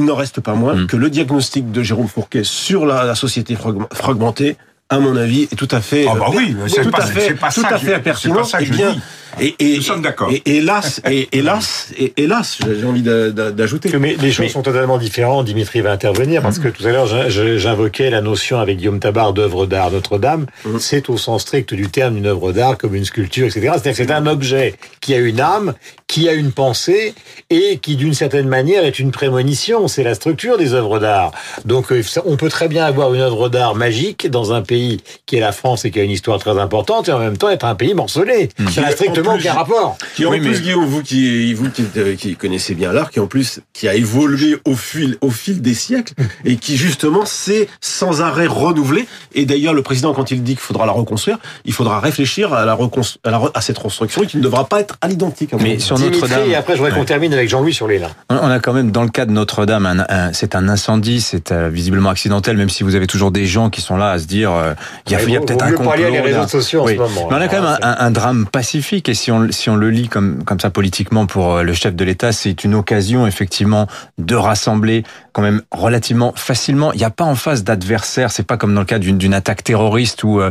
il 0.00 0.06
n'en 0.06 0.14
reste 0.14 0.40
pas 0.40 0.54
moins 0.54 0.74
mmh. 0.74 0.86
que 0.86 0.96
le 0.96 1.10
diagnostic 1.10 1.70
de 1.70 1.82
Jérôme 1.82 2.08
Fourquet 2.08 2.42
sur 2.42 2.86
la, 2.86 3.04
la 3.04 3.14
société 3.14 3.56
fragmentée, 3.92 4.56
à 4.88 4.98
mon 4.98 5.14
avis, 5.14 5.42
est 5.42 5.56
tout 5.56 5.68
à 5.70 5.80
fait, 5.80 6.06
ah 6.08 6.14
bah 6.18 6.26
oui, 6.34 6.56
tout, 6.82 6.90
pas, 6.90 7.02
à 7.02 7.06
fait, 7.06 7.34
pas 7.34 7.50
tout 7.50 7.62
à 7.68 7.78
fait 7.78 7.98
pertinent. 8.00 8.42
bien, 8.70 8.96
et, 9.38 9.54
et, 9.58 9.76
Nous 9.76 9.82
sommes 9.82 10.02
d'accord. 10.02 10.30
Et, 10.30 10.42
hélas, 10.44 11.00
et, 11.08 11.28
hélas, 11.36 11.92
et, 11.98 12.12
hélas, 12.16 12.58
j'ai 12.78 12.86
envie 12.86 13.02
d'ajouter. 13.02 13.90
Mais 13.98 14.16
les 14.20 14.32
choses 14.32 14.46
mais... 14.46 14.48
sont 14.48 14.62
totalement 14.62 14.98
différentes. 14.98 15.46
Dimitri 15.46 15.80
va 15.80 15.92
intervenir 15.92 16.42
parce 16.42 16.58
que 16.58 16.68
tout 16.68 16.84
à 16.86 16.90
l'heure, 16.90 17.06
j'invoquais 17.06 18.10
la 18.10 18.20
notion 18.20 18.58
avec 18.58 18.78
Guillaume 18.78 19.00
Tabar 19.00 19.32
d'œuvre 19.32 19.66
d'art 19.66 19.90
Notre-Dame. 19.90 20.46
Mmh. 20.64 20.78
C'est 20.78 21.08
au 21.10 21.16
sens 21.16 21.42
strict 21.42 21.74
du 21.74 21.88
terme 21.88 22.16
une 22.16 22.26
œuvre 22.26 22.52
d'art 22.52 22.78
comme 22.78 22.94
une 22.94 23.04
sculpture, 23.04 23.46
etc. 23.46 23.60
C'est-à-dire 23.72 23.92
que 23.92 23.96
c'est 23.98 24.10
un 24.10 24.26
objet 24.26 24.74
qui 25.00 25.14
a 25.14 25.18
une 25.18 25.40
âme, 25.40 25.74
qui 26.06 26.28
a 26.28 26.32
une 26.32 26.52
pensée 26.52 27.14
et 27.50 27.78
qui, 27.78 27.96
d'une 27.96 28.14
certaine 28.14 28.48
manière, 28.48 28.84
est 28.84 28.98
une 28.98 29.10
prémonition. 29.10 29.88
C'est 29.88 30.02
la 30.02 30.14
structure 30.14 30.58
des 30.58 30.74
œuvres 30.74 30.98
d'art. 30.98 31.32
Donc, 31.64 31.92
on 32.24 32.36
peut 32.36 32.48
très 32.48 32.68
bien 32.68 32.84
avoir 32.84 33.14
une 33.14 33.20
œuvre 33.20 33.48
d'art 33.48 33.74
magique 33.74 34.28
dans 34.28 34.52
un 34.52 34.62
pays 34.62 35.00
qui 35.26 35.36
est 35.36 35.40
la 35.40 35.52
France 35.52 35.84
et 35.84 35.90
qui 35.90 36.00
a 36.00 36.02
une 36.02 36.10
histoire 36.10 36.38
très 36.38 36.58
importante 36.58 37.08
et 37.08 37.12
en 37.12 37.18
même 37.18 37.36
temps 37.36 37.48
être 37.48 37.64
un 37.64 37.74
pays 37.74 37.94
morcelé. 37.94 38.48
Mmh. 38.58 38.68
Ça 38.68 38.82
n'a 38.82 38.92
strictement 39.22 39.34
aucun 39.50 39.52
rapport. 39.58 39.98
Qui 40.14 40.26
en 40.26 40.30
oui, 40.30 40.40
plus, 40.40 40.50
mais... 40.50 40.60
Guillaume, 40.60 40.84
vous 40.86 41.02
qui, 41.02 41.54
vous 41.54 41.70
qui, 41.70 41.84
euh, 41.96 42.14
qui 42.16 42.36
connaissez 42.36 42.74
bien 42.74 42.92
l'art, 42.92 43.10
qui 43.10 43.20
en 43.20 43.26
plus, 43.26 43.60
qui 43.72 43.88
a 43.88 43.94
évolué 43.94 44.58
au 44.64 44.74
fil, 44.74 45.16
au 45.20 45.30
fil 45.30 45.60
des 45.62 45.74
siècles 45.74 46.14
et 46.44 46.56
qui 46.56 46.76
justement 46.76 47.24
s'est 47.24 47.68
sans 47.80 48.22
arrêt 48.22 48.46
renouvelé. 48.46 49.06
Et 49.34 49.44
d'ailleurs, 49.46 49.74
le 49.74 49.82
président, 49.82 50.12
quand 50.14 50.30
il 50.30 50.42
dit 50.42 50.52
qu'il 50.52 50.60
faudra 50.60 50.86
la 50.86 50.92
reconstruire, 50.92 51.38
il 51.64 51.72
faudra 51.72 52.00
réfléchir 52.00 52.52
à, 52.52 52.64
la, 52.64 52.72
à, 52.72 53.30
la 53.30 53.40
à 53.54 53.60
cette 53.60 53.78
reconstruction 53.78 54.22
qui 54.22 54.36
ne 54.36 54.42
devra 54.42 54.66
pas 54.68 54.80
être 54.80 54.96
à 55.00 55.08
l'identique. 55.08 55.52
Mais 55.60 55.78
sur 55.78 55.98
Notre-Dame. 55.98 56.48
Et 56.48 56.54
après, 56.54 56.74
je 56.74 56.78
voudrais 56.78 56.92
ouais. 56.92 56.98
qu'on 56.98 57.04
termine 57.04 57.32
avec 57.32 57.48
Jean-Louis 57.48 57.74
sur 57.74 57.86
les 57.88 57.98
là. 57.98 58.08
On 58.28 58.36
a 58.50 58.58
quand 58.60 58.72
même, 58.72 58.90
dans 58.90 59.02
le 59.02 59.08
cas 59.08 59.26
de 59.26 59.32
Notre-Dame, 59.32 59.86
un, 59.86 60.04
un, 60.08 60.32
c'est 60.32 60.54
un 60.54 60.68
incendie, 60.68 61.20
c'est 61.20 61.52
euh, 61.52 61.68
visiblement 61.68 62.10
accidentel, 62.10 62.56
même 62.56 62.70
si 62.70 62.82
vous 62.82 62.94
avez 62.94 63.06
toujours 63.06 63.30
des 63.30 63.46
gens 63.46 63.70
qui 63.70 63.80
sont 63.80 63.96
là 63.96 64.10
à 64.10 64.18
se 64.18 64.26
dire, 64.26 64.52
euh, 64.52 64.74
il 65.06 65.12
y 65.12 65.14
a, 65.14 65.18
Ouais, 65.20 65.30
y 65.32 65.36
a 65.36 65.40
peut-être 65.40 65.62
un 65.64 65.72
complot. 65.72 65.92
réseaux 66.22 66.38
là. 66.38 66.48
sociaux 66.48 66.80
en 66.82 66.86
Oui. 66.86 66.94
ce 66.94 66.98
moment, 66.98 67.28
Mais 67.30 67.36
on 67.36 67.40
a 67.40 67.44
hein, 67.44 67.48
quand 67.48 67.62
même 67.62 67.78
un, 67.82 67.96
un 67.98 68.10
drame 68.10 68.46
pacifique 68.50 69.08
si 69.14 69.30
on, 69.32 69.50
si 69.50 69.70
on 69.70 69.76
le 69.76 69.90
lit 69.90 70.08
comme, 70.08 70.44
comme 70.44 70.60
ça 70.60 70.70
politiquement 70.70 71.26
pour 71.26 71.54
euh, 71.56 71.62
le 71.62 71.72
chef 71.72 71.94
de 71.94 72.04
l'État, 72.04 72.32
c'est 72.32 72.64
une 72.64 72.74
occasion 72.74 73.26
effectivement 73.26 73.86
de 74.18 74.34
rassembler 74.34 75.04
quand 75.32 75.42
même 75.42 75.62
relativement 75.70 76.32
facilement. 76.36 76.92
Il 76.92 76.98
n'y 76.98 77.04
a 77.04 77.10
pas 77.10 77.24
en 77.24 77.34
face 77.34 77.64
d'adversaire. 77.64 78.30
C'est 78.30 78.46
pas 78.46 78.56
comme 78.56 78.74
dans 78.74 78.80
le 78.80 78.86
cas 78.86 78.98
d'une 78.98 79.34
attaque 79.34 79.64
terroriste 79.64 80.24
où 80.24 80.40
euh, 80.40 80.50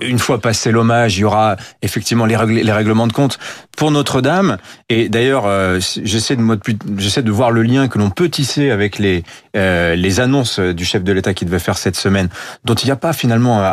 une 0.00 0.18
fois 0.18 0.40
passé 0.40 0.70
l'hommage, 0.70 1.18
il 1.18 1.22
y 1.22 1.24
aura 1.24 1.56
effectivement 1.82 2.26
les, 2.26 2.36
règlements 2.36 3.06
de 3.06 3.12
compte 3.12 3.38
pour 3.76 3.90
Notre-Dame. 3.90 4.56
Et 4.88 5.08
d'ailleurs, 5.08 5.44
euh, 5.46 5.78
j'essaie 6.02 6.36
de 6.36 7.22
de 7.24 7.30
voir 7.30 7.50
le 7.50 7.62
lien 7.62 7.88
que 7.88 7.98
l'on 7.98 8.10
peut 8.10 8.28
tisser 8.28 8.70
avec 8.70 8.98
les 8.98 9.24
les 9.54 10.20
annonces 10.20 10.58
du 10.58 10.84
chef 10.84 11.04
de 11.04 11.12
l'État 11.12 11.32
qui 11.32 11.44
devait 11.44 11.60
faire 11.60 11.78
cette 11.78 11.94
semaine, 11.94 12.28
dont 12.64 12.74
il 12.74 12.86
n'y 12.86 12.90
a 12.90 12.96
pas 12.96 13.12
finalement 13.12 13.60
à- 13.62 13.70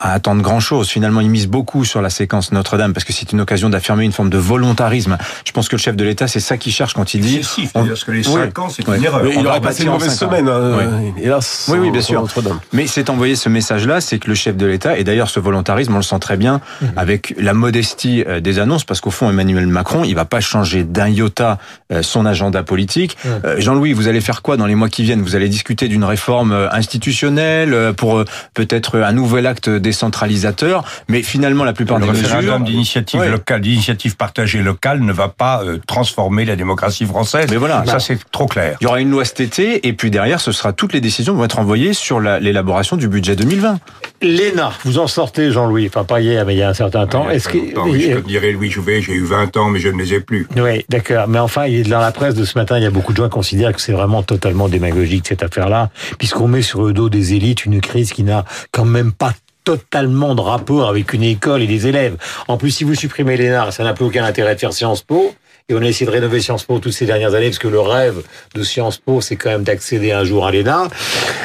à 0.00 0.12
attendre 0.12 0.40
grand-chose. 0.40 0.88
Finalement, 0.88 1.20
il 1.20 1.30
mise 1.30 1.48
beaucoup 1.48 1.84
sur 1.84 2.00
la 2.00 2.10
séquence 2.10 2.52
Notre-Dame 2.52 2.92
parce 2.92 3.04
que 3.04 3.12
c'est 3.12 3.32
une 3.32 3.40
occasion 3.40 3.49
d'affirmer 3.68 4.04
une 4.04 4.12
forme 4.12 4.30
de 4.30 4.38
volontarisme. 4.38 5.18
Je 5.44 5.52
pense 5.52 5.68
que 5.68 5.76
le 5.76 5.80
chef 5.80 5.96
de 5.96 6.04
l'État, 6.04 6.28
c'est 6.28 6.40
ça 6.40 6.56
qu'il 6.56 6.72
cherche 6.72 6.94
quand 6.94 7.14
il 7.14 7.20
dit. 7.20 7.36
Excessif, 7.38 7.70
on- 7.74 7.84
parce 7.86 8.04
que 8.04 8.12
les 8.12 8.26
Oui. 8.28 8.34
5 8.34 8.58
ans, 8.58 8.68
c'est 8.68 8.86
une 8.86 9.02
erreur. 9.04 9.22
Mais 9.24 9.36
on 9.36 9.40
il 9.40 9.44
va 9.44 9.50
aurait 9.50 9.60
passé 9.60 9.82
une 9.84 9.90
mauvaise 9.90 10.16
semaine, 10.16 10.48
hein, 10.48 11.12
hélas. 11.20 11.66
Oui, 11.72 11.78
oui, 11.78 11.90
bien 11.90 12.00
sûr. 12.00 12.24
Mais 12.72 12.86
c'est 12.86 13.10
envoyer 13.10 13.34
ce 13.36 13.48
message-là, 13.48 14.00
c'est 14.00 14.18
que 14.18 14.28
le 14.28 14.34
chef 14.34 14.56
de 14.56 14.66
l'État, 14.66 14.96
et 14.98 15.04
d'ailleurs 15.04 15.28
ce 15.30 15.40
volontarisme, 15.40 15.92
on 15.94 15.96
le 15.96 16.02
sent 16.02 16.18
très 16.20 16.36
bien, 16.36 16.60
avec 16.96 17.34
la 17.38 17.54
modestie 17.54 18.22
euh, 18.26 18.40
des 18.40 18.58
annonces, 18.58 18.84
parce 18.84 19.00
qu'au 19.00 19.10
fond, 19.10 19.28
Emmanuel 19.30 19.66
Macron, 19.66 20.04
il 20.04 20.14
va 20.14 20.24
pas 20.24 20.40
changer 20.40 20.84
d'un 20.84 21.08
iota 21.08 21.58
euh, 21.92 22.02
son 22.02 22.26
agenda 22.26 22.62
politique. 22.62 23.16
Euh, 23.44 23.56
Jean-Louis, 23.58 23.92
vous 23.92 24.06
allez 24.08 24.20
faire 24.20 24.42
quoi 24.42 24.56
dans 24.56 24.66
les 24.66 24.74
mois 24.74 24.88
qui 24.88 25.02
viennent? 25.02 25.22
Vous 25.22 25.34
allez 25.36 25.48
discuter 25.48 25.88
d'une 25.88 26.04
réforme 26.04 26.52
euh, 26.52 26.68
institutionnelle, 26.72 27.74
euh, 27.74 27.92
pour 27.92 28.18
euh, 28.18 28.24
peut-être 28.54 28.98
un 29.00 29.12
nouvel 29.12 29.46
acte 29.46 29.68
décentralisateur, 29.68 30.84
mais 31.08 31.22
finalement, 31.22 31.64
la 31.64 31.72
plupart 31.72 31.98
Le 31.98 32.06
des 32.06 32.12
mesures... 32.12 32.60
d'initiative 32.60 33.20
Ouais. 33.20 33.28
Locale, 33.40 33.60
d'initiative 33.62 34.16
partagée 34.16 34.60
locale 34.62 35.00
ne 35.00 35.12
va 35.12 35.28
pas 35.28 35.62
euh, 35.64 35.78
transformer 35.86 36.44
la 36.44 36.56
démocratie 36.56 37.06
française. 37.06 37.46
Mais 37.50 37.56
voilà. 37.56 37.84
ça 37.86 37.98
c'est 37.98 38.18
trop 38.30 38.46
clair. 38.46 38.76
Il 38.80 38.84
y 38.84 38.86
aura 38.86 39.00
une 39.00 39.10
loi 39.10 39.24
cet 39.24 39.40
été, 39.40 39.86
et 39.88 39.92
puis 39.92 40.10
derrière, 40.10 40.40
ce 40.40 40.52
sera 40.52 40.72
toutes 40.72 40.92
les 40.92 41.00
décisions 41.00 41.34
vont 41.34 41.44
être 41.44 41.58
envoyées 41.58 41.92
sur 41.94 42.20
la- 42.20 42.38
l'élaboration 42.38 42.96
du 42.96 43.08
budget 43.08 43.36
2020. 43.36 43.78
L'ENA, 44.22 44.72
vous 44.84 44.98
en 44.98 45.06
sortez, 45.06 45.50
Jean-Louis. 45.50 45.86
Enfin, 45.88 46.04
pas 46.04 46.20
hier, 46.20 46.44
mais 46.44 46.54
il 46.54 46.58
y 46.58 46.62
a 46.62 46.68
un 46.68 46.74
certain 46.74 47.06
temps. 47.06 47.24
Il 47.24 47.28
y 47.28 47.30
a 47.30 47.34
Est-ce 47.36 47.48
très 47.48 47.58
que. 47.58 47.98
je 47.98 48.16
te 48.20 48.26
dirais 48.28 48.52
Louis 48.52 48.70
Jouvet, 48.70 49.00
j'ai 49.00 49.14
eu 49.14 49.24
20 49.24 49.56
ans, 49.56 49.70
mais 49.70 49.78
je 49.78 49.88
ne 49.88 49.98
les 49.98 50.12
ai 50.14 50.20
plus. 50.20 50.46
Oui, 50.56 50.84
d'accord. 50.90 51.26
Mais 51.28 51.38
enfin, 51.38 51.66
dans 51.88 52.00
la 52.00 52.12
presse 52.12 52.34
de 52.34 52.44
ce 52.44 52.58
matin, 52.58 52.76
il 52.76 52.82
y 52.82 52.86
a 52.86 52.90
beaucoup 52.90 53.12
de 53.12 53.16
gens 53.16 53.24
qui 53.24 53.30
considèrent 53.30 53.72
que 53.72 53.80
c'est 53.80 53.92
vraiment 53.92 54.22
totalement 54.22 54.68
démagogique 54.68 55.26
cette 55.26 55.42
affaire-là, 55.42 55.88
puisqu'on 56.18 56.48
met 56.48 56.62
sur 56.62 56.82
le 56.82 56.92
dos 56.92 57.08
des 57.08 57.32
élites 57.34 57.64
une 57.64 57.80
crise 57.80 58.12
qui 58.12 58.22
n'a 58.22 58.44
quand 58.72 58.84
même 58.84 59.12
pas 59.12 59.32
totalement 59.76 60.34
de 60.34 60.40
rapport 60.40 60.88
avec 60.88 61.12
une 61.12 61.22
école 61.22 61.62
et 61.62 61.68
des 61.68 61.86
élèves. 61.86 62.16
En 62.48 62.56
plus, 62.56 62.70
si 62.70 62.82
vous 62.82 62.94
supprimez 62.94 63.36
l'ENA, 63.36 63.70
ça 63.70 63.84
n'a 63.84 63.92
plus 63.92 64.04
aucun 64.04 64.24
intérêt 64.24 64.54
de 64.56 64.60
faire 64.60 64.72
Sciences 64.72 65.02
Po. 65.02 65.32
Et 65.68 65.74
on 65.74 65.82
a 65.82 65.86
essayé 65.86 66.06
de 66.06 66.10
rénover 66.10 66.40
Sciences 66.40 66.64
Po 66.64 66.78
toutes 66.78 66.92
ces 66.92 67.06
dernières 67.06 67.34
années, 67.34 67.46
parce 67.46 67.58
que 67.58 67.68
le 67.68 67.80
rêve 67.80 68.22
de 68.54 68.62
Sciences 68.62 68.98
Po, 68.98 69.20
c'est 69.20 69.36
quand 69.36 69.50
même 69.50 69.62
d'accéder 69.62 70.12
un 70.12 70.24
jour 70.24 70.46
à 70.46 70.50
l'ENA. 70.52 70.88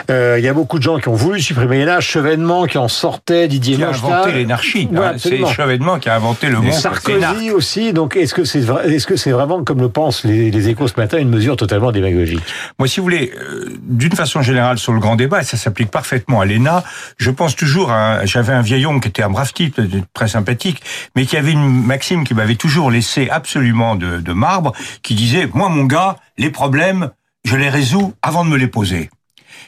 Euh, 0.09 0.37
Il 0.39 0.45
y 0.45 0.47
a 0.47 0.53
beaucoup 0.53 0.77
de 0.77 0.83
gens 0.83 0.97
qui 0.99 1.07
ont 1.09 1.13
voulu 1.15 1.41
supprimer 1.41 1.79
l'ENA, 1.85 1.99
Chevènement 1.99 2.65
qui 2.65 2.77
en 2.77 2.87
sortait, 2.87 3.47
Didier 3.47 3.77
Qui 3.77 3.83
a 3.83 3.89
inventé 3.89 4.31
l'énarchie. 4.31 4.87
Ouais, 4.91 4.99
hein. 4.99 5.13
c'est 5.17 5.45
Chevènement 5.45 5.99
qui 5.99 6.09
a 6.09 6.15
inventé 6.15 6.47
le 6.47 6.59
mot. 6.59 6.71
Sarkozy 6.71 7.51
aussi. 7.51 7.93
Donc, 7.93 8.15
est-ce 8.15 8.33
que 8.33 8.43
c'est 8.45 8.61
vrai- 8.61 8.91
est-ce 8.93 9.07
que 9.07 9.15
c'est 9.15 9.31
vraiment, 9.31 9.63
comme 9.63 9.79
le 9.79 9.89
pensent 9.89 10.23
les, 10.23 10.51
les 10.51 10.69
échos 10.69 10.87
ce 10.87 10.93
matin, 10.97 11.17
une 11.17 11.29
mesure 11.29 11.55
totalement 11.57 11.91
démagogique? 11.91 12.41
Moi, 12.79 12.87
si 12.87 12.99
vous 12.99 13.03
voulez, 13.03 13.31
euh, 13.39 13.65
d'une 13.81 14.13
façon 14.15 14.41
générale 14.41 14.77
sur 14.77 14.93
le 14.93 14.99
grand 14.99 15.15
débat, 15.15 15.41
et 15.41 15.43
ça 15.43 15.57
s'applique 15.57 15.91
parfaitement 15.91 16.41
à 16.41 16.45
l'ENA, 16.45 16.83
je 17.17 17.31
pense 17.31 17.55
toujours 17.55 17.91
à... 17.91 18.25
J'avais 18.25 18.53
un 18.53 18.61
vieil 18.61 18.85
homme 18.85 18.99
qui 19.01 19.07
était 19.09 19.23
un 19.23 19.29
brave 19.29 19.53
type, 19.53 19.79
euh, 19.79 19.87
très 20.13 20.27
sympathique, 20.27 20.81
mais 21.15 21.25
qui 21.25 21.37
avait 21.37 21.51
une 21.51 21.83
maxime 21.85 22.23
qui 22.25 22.33
m'avait 22.33 22.55
toujours 22.55 22.91
laissé 22.91 23.29
absolument 23.29 23.95
de, 23.95 24.04
de 24.05 24.33
marbre, 24.33 24.73
qui 25.01 25.15
disait, 25.15 25.49
moi, 25.53 25.69
mon 25.69 25.85
gars, 25.85 26.17
les 26.37 26.49
problèmes, 26.49 27.11
je 27.43 27.55
les 27.55 27.69
résous 27.69 28.13
avant 28.21 28.45
de 28.45 28.49
me 28.49 28.57
les 28.57 28.67
poser. 28.67 29.09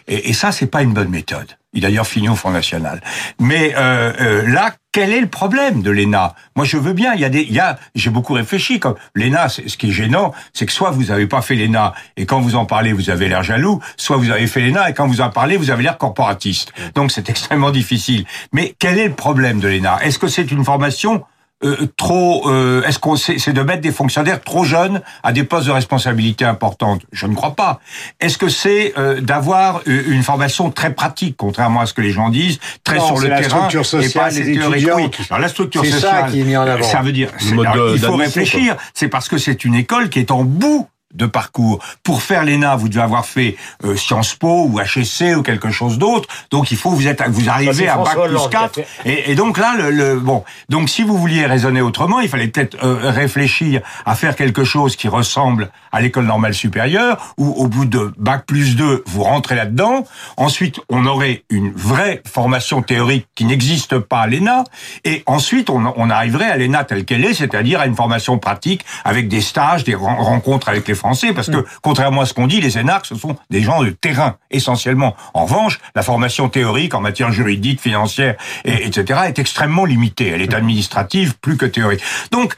Et, 0.08 0.29
et 0.29 0.34
ça, 0.34 0.51
c'est 0.51 0.67
pas 0.67 0.82
une 0.82 0.94
bonne 0.94 1.10
méthode. 1.10 1.58
Il 1.74 1.86
a 1.86 1.89
d'ailleurs 1.89 2.08
fini 2.08 2.27
au 2.27 2.36
Front 2.36 2.50
National. 2.50 3.01
Mais 3.39 3.75
euh, 3.77 4.12
euh, 4.20 4.48
là, 4.48 4.74
quel 4.91 5.12
est 5.12 5.22
le 5.22 5.27
problème 5.27 5.84
de 5.84 5.91
l'ENA? 5.91 6.34
Moi, 6.56 6.65
je 6.65 6.77
veux 6.77 6.94
bien. 6.94 7.13
Il 7.13 7.20
y 7.20 7.25
a 7.25 7.29
des, 7.29 7.41
il 7.41 7.53
y 7.53 7.60
a, 7.60 7.77
j'ai 7.94 8.10
beaucoup 8.10 8.34
réfléchi. 8.34 8.79
Comme 8.79 8.96
l'ENA, 9.13 9.48
ce 9.50 9.62
qui 9.77 9.89
est 9.89 9.91
gênant, 9.91 10.34
c'est 10.53 10.65
que 10.65 10.72
soit 10.72 10.89
vous 10.89 11.06
n'avez 11.06 11.27
pas 11.27 11.41
fait 11.41 11.56
l'ENA 11.56 11.94
et 12.15 12.25
quand 12.25 12.39
vous 12.39 12.56
en 12.56 12.65
parlez, 12.65 12.94
vous 12.94 13.10
avez 13.10 13.27
l'air 13.27 13.44
jaloux, 13.44 13.79
soit 13.96 14.17
vous 14.17 14.32
avez 14.32 14.48
fait 14.48 14.62
l'ENA 14.62 14.89
et 14.89 14.94
quand 14.94 15.08
vous 15.08 15.22
en 15.22 15.29
parlez, 15.29 15.56
vous 15.56 15.70
avez 15.70 15.84
l'air 15.84 15.98
corporatiste. 15.98 16.74
Donc, 16.96 17.12
c'est 17.12 17.29
extrêmement 17.29 17.72
difficile. 17.72 18.25
Mais 18.53 18.75
quel 18.79 18.98
est 18.98 19.10
le 19.10 19.13
problème 19.13 19.60
de 19.60 19.67
l'ENA? 19.67 20.00
Est-ce 20.03 20.17
que 20.17 20.27
c'est 20.27 20.50
une 20.50 20.63
formation 20.65 21.25
euh, 21.64 21.88
trop 21.98 22.48
euh, 22.50 22.84
est-ce 22.84 23.00
qu'on 23.00 23.16
c'est 23.16 23.40
c'est 23.40 23.54
de 23.54 23.62
mettre 23.62 23.82
des 23.82 23.92
fonctionnaires 23.92 24.42
trop 24.42 24.64
jeunes 24.64 25.02
à 25.24 25.32
des 25.34 25.44
postes 25.44 25.66
de 25.68 25.72
responsabilité 25.72 26.46
importantes? 26.46 27.02
Je 27.12 27.26
ne 27.26 27.34
crois 27.34 27.56
pas. 27.56 27.80
Est-ce 28.20 28.38
que 28.38 28.48
c'est 28.50 28.94
euh, 28.98 29.22
d'avoir 29.22 29.82
euh, 29.88 30.04
une 30.08 30.22
formation 30.24 30.70
très 30.70 30.94
pratique, 30.94 31.36
contrairement 31.38 31.82
à 31.82 31.86
ce 31.88 31.94
que 31.94 32.02
les 32.02 32.12
gens 32.12 32.30
disent, 32.30 32.60
très 32.84 32.98
Non, 32.98 33.06
sur 33.08 33.18
le 33.20 33.28
la 33.30 33.42
terrain 33.42 33.70
structure 33.70 33.82
et 33.82 33.84
sociale 33.84 34.24
pas 34.24 34.28
assez 34.30 34.44
des 34.44 34.54
théorique 34.54 34.76
étudiants 34.78 34.96
Oui. 34.98 35.10
qui- 35.10 35.24
Alors 35.30 35.42
la 35.42 35.48
structure 35.48 35.84
C'est 35.84 35.92
ça 35.92 35.98
sociale, 36.00 36.32
qui 36.32 36.42
est 36.42 36.44
mis 36.44 36.58
en 36.58 36.62
avant. 36.68 36.84
Ça 36.84 37.02
veut 37.02 37.12
dire, 37.12 37.30
c'est- 37.40 37.54
mode 37.56 37.66
alors, 37.66 37.88
de- 37.90 37.94
il 37.96 38.00
faut 38.00 38.16
réfléchir. 38.16 38.76
C'est 38.94 39.08
parce 39.08 39.28
que 39.28 39.38
c'est 39.38 39.66
une 39.66 39.76
école 39.76 40.10
qui 40.10 40.20
est 40.20 40.32
en 40.32 40.44
bout 40.44 40.88
de 41.17 41.25
parcours. 41.25 41.79
Pour 42.03 42.21
faire 42.21 42.43
l'ENA, 42.45 42.75
vous 42.75 42.89
devez 42.89 43.01
avoir 43.01 43.25
fait 43.25 43.57
euh, 43.83 43.95
Sciences 43.95 44.36
Po 44.36 44.65
ou 44.69 44.79
HEC 44.79 45.36
ou 45.38 45.41
quelque 45.43 45.69
chose 45.71 45.97
d'autre. 45.97 46.27
Donc 46.51 46.71
il 46.71 46.77
faut 46.77 46.91
vous 46.91 47.07
êtes 47.07 47.21
vous 47.27 47.50
arrivez 47.50 47.88
à 47.89 47.97
bac 47.97 48.05
François 48.05 48.27
plus 48.27 48.36
Hollande 48.36 48.50
qui 48.50 48.55
a 48.55 48.59
4 48.62 48.75
fait. 48.75 48.88
et, 49.05 49.31
et 49.31 49.36
donc 49.36 49.57
là, 49.57 49.75
le, 49.77 49.91
le- 49.91 50.19
bon, 50.19 50.43
donc 50.69 50.89
si 50.89 51.03
vous 51.03 51.17
vouliez 51.17 51.45
raisonner 51.45 51.81
autrement, 51.81 52.19
il 52.19 52.29
fallait 52.29 52.47
peut-être 52.47 52.77
euh, 52.83 53.09
réfléchir 53.12 53.81
à 54.05 54.15
faire 54.15 54.36
quelque 54.36 54.63
chose 54.63 54.95
qui 54.95 55.07
ressemble 55.07 55.69
à 55.91 56.01
l'école 56.01 56.25
normale 56.25 56.53
supérieure, 56.53 57.33
où 57.38 57.47
au 57.51 57.67
bout 57.67 57.86
de 57.86 58.13
bac 58.17 58.45
plus 58.45 58.75
2, 58.75 59.03
vous 59.07 59.24
rentrez 59.24 59.55
là-dedans. 59.55 60.05
Ensuite, 60.38 60.79
on 60.89 61.05
aurait 61.05 61.43
une 61.50 61.71
vraie 61.71 62.21
formation 62.31 62.81
théorique 62.81 63.27
qui 63.36 63.45
n'existe 63.45 63.97
pas 64.00 64.19
à 64.21 64.27
l'ENA, 64.27 64.63
et 65.05 65.24
ensuite 65.25 65.69
on, 65.69 65.93
on 65.95 66.09
arriverait 66.09 66.50
à 66.50 66.57
l'ENA 66.57 66.83
telle 66.83 67.05
qu'elle 67.05 67.25
est, 67.25 67.33
c'est-à-dire 67.33 67.79
à 67.79 67.88
une 67.88 67.95
formation 67.95 68.38
pratique 68.38 68.86
avec 69.05 69.27
des 69.27 69.41
stages, 69.41 69.83
des 69.83 69.95
ren- 69.95 70.15
rencontres 70.17 70.69
avec 70.69 70.88
les 70.88 70.93
Français, 70.95 71.07
parce 71.34 71.50
que 71.50 71.66
contrairement 71.82 72.22
à 72.22 72.26
ce 72.26 72.34
qu'on 72.34 72.48
dit, 72.48 72.62
les 72.62 72.78
énarques, 72.78 73.06
ce 73.06 73.16
sont 73.16 73.38
des 73.50 73.62
gens 73.62 73.84
de 73.84 73.90
terrain 73.90 74.38
essentiellement. 74.52 75.16
En 75.34 75.46
revanche, 75.46 75.80
la 75.96 76.04
formation 76.04 76.50
théorique 76.50 76.94
en 76.94 77.02
matière 77.02 77.32
juridique, 77.32 77.82
financière, 77.82 78.36
et, 78.66 78.86
etc., 78.86 79.22
est 79.28 79.40
extrêmement 79.40 79.86
limitée. 79.86 80.28
Elle 80.28 80.42
est 80.42 80.54
administrative 80.54 81.38
plus 81.40 81.58
que 81.58 81.66
théorique. 81.66 82.02
Donc, 82.32 82.56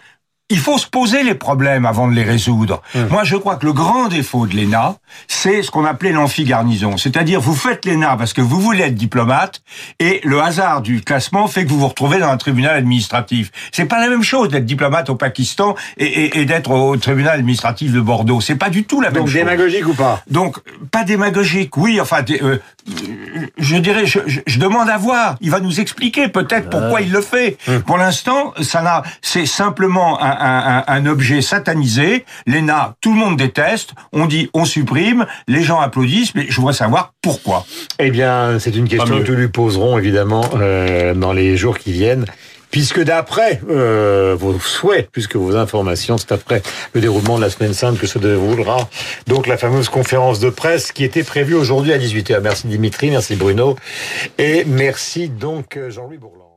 il 0.50 0.58
faut 0.60 0.78
se 0.78 0.88
poser 0.88 1.24
les 1.24 1.36
problèmes 1.36 1.86
avant 1.86 2.08
de 2.08 2.14
les 2.14 2.24
résoudre. 2.24 2.82
Moi, 3.10 3.24
je 3.24 3.36
crois 3.36 3.56
que 3.56 3.66
le 3.66 3.74
grand 3.74 4.08
défaut 4.08 4.48
de 4.48 4.56
l'ENA, 4.56 4.96
c'est 5.28 5.62
ce 5.64 5.70
qu'on 5.72 5.86
appelait 5.86 6.12
l'amphi-garnison. 6.12 6.98
C'est-à-dire, 6.98 7.40
vous 7.40 7.54
faites 7.56 7.86
l'ENA 7.86 8.16
parce 8.18 8.34
que 8.34 8.42
vous 8.42 8.60
voulez 8.60 8.84
être 8.84 8.96
diplomate, 8.96 9.62
et 10.00 10.22
le 10.24 10.42
hasard 10.42 10.82
du 10.82 11.02
classement 11.02 11.48
fait 11.48 11.66
que 11.66 11.70
vous 11.70 11.80
vous 11.80 11.88
retrouvez 11.88 12.18
dans 12.20 12.30
un 12.30 12.38
tribunal 12.38 12.76
administratif. 12.76 13.52
C'est 13.72 13.86
pas 13.86 14.00
la 14.00 14.10
même 14.10 14.24
chose 14.24 14.50
d'être 14.50 14.66
diplomate 14.66 15.10
au 15.10 15.16
Pakistan 15.16 15.76
et, 15.98 16.06
et- 16.06 16.40
et 16.40 16.46
d'être 16.46 16.72
au 16.72 16.98
tribunal 16.98 17.36
administratif 17.40 17.92
de 17.92 18.02
Bordeaux. 18.02 18.42
C'est 18.42 18.56
pas 18.56 18.70
du 18.70 18.84
tout 18.86 19.02
la 19.02 19.10
même 19.10 19.20
Donc, 19.20 19.28
chose. 19.28 19.36
démagogique 19.36 19.88
ou 19.88 19.94
pas? 19.94 20.22
Donc, 20.30 20.58
pas 20.92 21.04
démagogique, 21.04 21.78
oui, 21.78 22.00
enfin, 22.02 22.22
euh, 22.42 22.58
je 23.58 23.76
dirais, 23.78 24.06
je, 24.06 24.20
je- 24.26 24.40
je 24.48 24.60
demande 24.60 24.90
à 24.90 24.98
voir. 24.98 25.36
Il 25.42 25.52
va 25.52 25.60
nous 25.60 25.80
expliquer 25.80 26.28
peut-être 26.28 26.70
pourquoi 26.70 27.02
il 27.02 27.12
le 27.12 27.22
fait. 27.22 27.58
Pour 27.86 27.98
l'instant, 27.98 28.54
ça 28.62 28.82
n'a, 28.82 29.04
c'est 29.22 29.46
simplement 29.46 30.22
un, 30.22 30.38
un- 30.40 30.78
un- 30.78 30.84
un 30.88 31.06
objet 31.06 31.42
satanisé. 31.42 32.26
L'ENA, 32.48 32.96
tout 33.02 33.12
le 33.14 33.20
monde 33.20 33.38
déteste. 33.38 33.92
On 34.14 34.26
dit, 34.26 34.50
on 34.54 34.66
supprime. 34.66 35.26
Les 35.48 35.64
gens 35.64 35.80
applaudissent, 35.80 36.34
mais 36.36 36.46
je 36.50 36.56
voudrais 36.56 36.74
savoir 36.74 37.14
pourquoi. 37.22 37.66
Eh 38.00 38.12
bien, 38.12 38.58
c'est 38.60 38.76
une 38.76 38.88
question 38.88 39.20
que 39.24 39.32
nous 39.32 39.38
lui 39.38 39.48
poserons 39.50 39.98
évidemment 39.98 40.46
euh, 40.56 41.14
dans 41.14 41.34
les 41.34 41.58
jours 41.58 41.78
qui 41.78 41.92
viennent. 41.92 42.26
Puisque 42.72 43.04
d'après 43.04 43.62
euh, 43.68 44.36
vos 44.40 44.60
souhaits, 44.60 45.10
plus 45.10 45.26
que 45.26 45.40
vos 45.40 45.56
informations, 45.56 46.20
c'est 46.20 46.32
après 46.32 46.62
le 46.94 47.02
déroulement 47.02 47.38
de 47.38 47.42
la 47.42 47.50
semaine 47.50 47.74
sainte 47.74 47.98
que 47.98 48.06
se 48.06 48.20
déroulera 48.20 48.88
donc 49.26 49.48
la 49.48 49.58
fameuse 49.58 49.90
conférence 49.90 50.40
de 50.40 50.52
presse 50.52 50.92
qui 50.92 51.04
était 51.04 51.24
prévue 51.24 51.56
aujourd'hui 51.56 51.94
à 51.94 51.98
18h. 51.98 52.40
Merci 52.42 52.68
Dimitri, 52.68 53.10
merci 53.10 53.36
Bruno 53.36 53.76
et 54.38 54.66
merci 54.68 55.30
donc 55.30 55.78
euh, 55.78 55.90
Jean-Louis 55.90 56.20
Bourland. 56.20 56.49